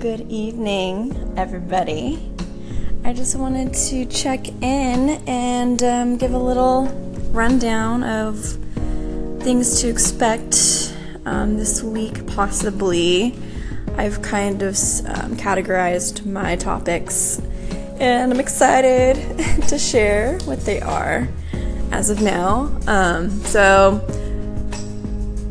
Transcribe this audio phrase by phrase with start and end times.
[0.00, 2.30] Good evening, everybody.
[3.02, 6.88] I just wanted to check in and um, give a little
[7.30, 8.38] rundown of
[9.40, 13.38] things to expect um, this week, possibly.
[13.96, 17.40] I've kind of um, categorized my topics
[17.98, 19.16] and I'm excited
[19.68, 21.26] to share what they are
[21.90, 22.70] as of now.
[22.86, 23.94] Um, so,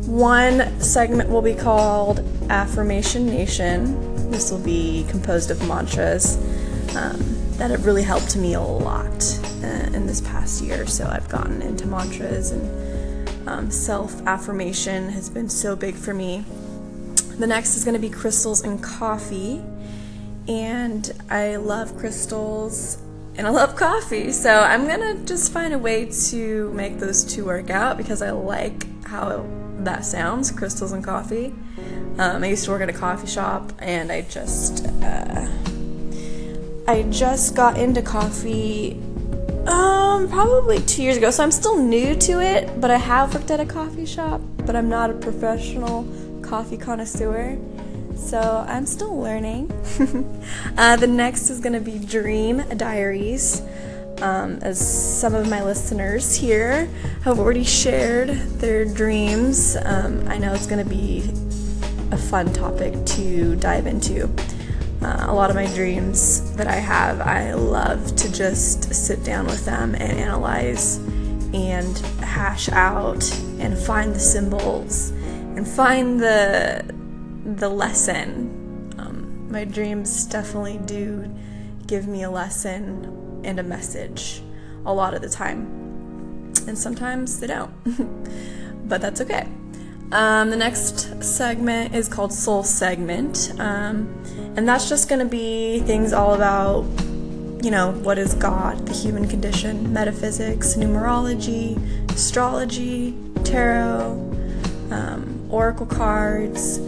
[0.06, 4.15] one segment will be called Affirmation Nation.
[4.30, 6.36] This will be composed of mantras
[6.96, 7.18] um,
[7.58, 10.86] that have really helped me a lot uh, in this past year.
[10.86, 16.44] So I've gotten into mantras and um, self affirmation has been so big for me.
[17.38, 19.62] The next is going to be crystals and coffee.
[20.48, 22.98] And I love crystals
[23.36, 24.32] and I love coffee.
[24.32, 28.22] So I'm going to just find a way to make those two work out because
[28.22, 29.44] I like how
[29.78, 31.54] that sounds crystals and coffee.
[32.18, 34.86] Um, I used to work at a coffee shop and I just.
[35.02, 35.48] Uh,
[36.88, 38.92] I just got into coffee
[39.66, 41.30] um probably 2 years ago.
[41.30, 44.76] So I'm still new to it, but I have worked at a coffee shop, but
[44.76, 46.06] I'm not a professional
[46.42, 47.58] coffee connoisseur.
[48.16, 49.70] So I'm still learning.
[50.78, 53.62] uh, the next is going to be Dream Diaries.
[54.22, 56.88] Um, as some of my listeners here
[57.22, 61.30] have already shared their dreams, um, I know it's going to be
[62.12, 64.30] a fun topic to dive into.
[65.02, 69.46] Uh, a lot of my dreams that I have, I love to just sit down
[69.46, 70.96] with them and analyze
[71.52, 73.22] and hash out
[73.58, 76.84] and find the symbols and find the
[77.58, 78.92] the lesson.
[78.98, 81.30] Um, my dreams definitely do
[81.86, 84.42] give me a lesson and a message
[84.84, 87.72] a lot of the time, and sometimes they don't,
[88.88, 89.48] but that's okay.
[90.12, 94.14] Um, the next segment is called Soul Segment, um,
[94.56, 96.84] and that's just going to be things all about,
[97.64, 101.76] you know, what is God, the human condition, metaphysics, numerology,
[102.12, 104.12] astrology, tarot,
[104.92, 106.78] um, oracle cards,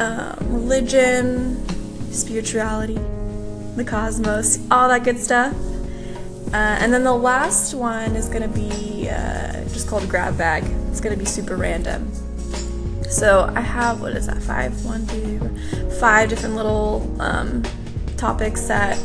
[0.00, 1.62] um, religion,
[2.10, 2.98] spirituality,
[3.84, 5.54] the cosmos, all that good stuff.
[6.52, 10.64] Uh, and then the last one is going to be uh, just called grab bag.
[10.90, 12.12] It's going to be super random.
[13.04, 14.84] So I have, what is that, five?
[14.84, 15.38] One, two,
[15.98, 17.62] five different little um,
[18.16, 18.98] topics that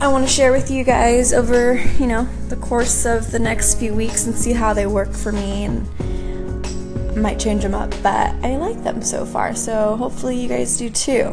[0.00, 3.78] I want to share with you guys over, you know, the course of the next
[3.78, 8.34] few weeks and see how they work for me and might change them up, but
[8.44, 9.54] I like them so far.
[9.54, 11.30] So hopefully you guys do too.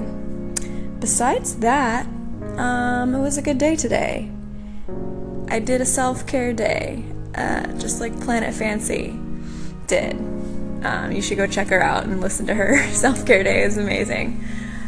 [1.00, 2.08] Besides that,
[2.58, 4.30] um, it was a good day today.
[5.50, 7.04] I did a self care day,
[7.36, 9.18] uh, just like Planet Fancy
[9.88, 10.16] did.
[10.84, 13.64] Um, you should go check her out and listen to her self care day.
[13.64, 14.44] is amazing.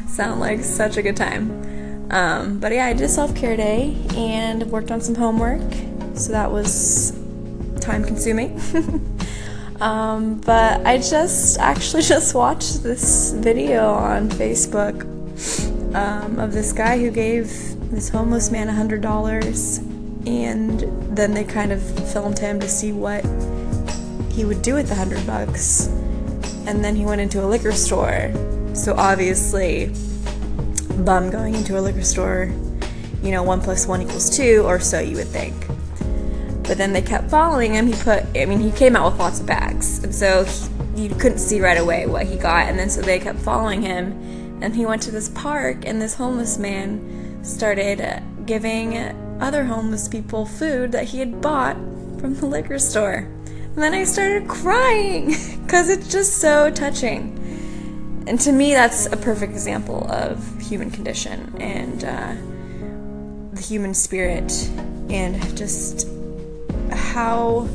[0.07, 2.11] Sound like such a good time.
[2.11, 5.61] Um, but yeah, I did a self care day and worked on some homework,
[6.15, 7.11] so that was
[7.81, 8.59] time consuming.
[9.81, 15.11] um, but I just actually just watched this video on Facebook
[15.95, 17.47] um, of this guy who gave
[17.89, 19.79] this homeless man a hundred dollars
[20.27, 20.81] and
[21.15, 23.23] then they kind of filmed him to see what
[24.31, 25.87] he would do with the hundred bucks.
[26.67, 28.31] And then he went into a liquor store.
[28.73, 29.91] So obviously,
[31.05, 32.51] bum going into a liquor store,
[33.23, 35.55] you know, one plus one equals two, or so you would think.
[36.63, 37.87] But then they kept following him.
[37.87, 40.03] He put, I mean, he came out with lots of bags.
[40.03, 40.43] And so
[40.95, 42.67] he, you couldn't see right away what he got.
[42.67, 44.44] And then so they kept following him.
[44.61, 48.97] And he went to this park, and this homeless man started giving
[49.39, 51.75] other homeless people food that he had bought
[52.19, 53.27] from the liquor store.
[53.47, 55.27] And then I started crying
[55.63, 57.41] because it's just so touching.
[58.27, 64.51] And to me, that's a perfect example of human condition and uh, the human spirit
[65.09, 66.07] and just
[66.91, 67.67] how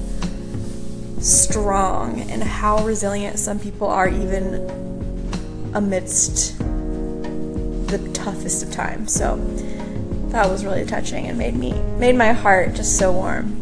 [1.20, 4.54] strong and how resilient some people are, even
[5.74, 6.60] amidst
[7.90, 9.12] the toughest of times.
[9.12, 9.36] So,
[10.30, 13.56] that was really touching and made me made my heart just so warm.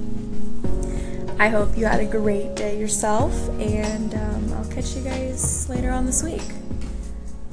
[1.40, 5.90] I hope you had a great day yourself, and um, I'll catch you guys later
[5.90, 6.42] on this week.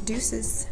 [0.06, 0.68] Deuces.